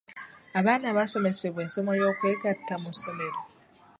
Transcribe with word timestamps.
Abaana 0.59 0.87
basomesebwa 0.97 1.61
essomo 1.67 1.91
ly'okwegatta 1.97 2.73
mu 2.83 2.89
ssomero? 2.95 3.39